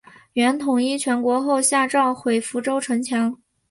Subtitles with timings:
[0.33, 3.39] 元统一全国后下诏毁福州城墙。